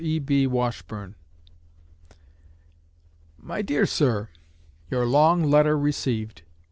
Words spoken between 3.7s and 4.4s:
Sir: